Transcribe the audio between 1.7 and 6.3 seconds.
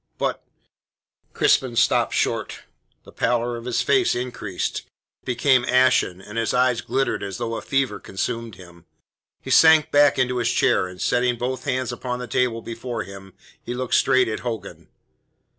stopped short. The pallor of his face increased; it became ashen,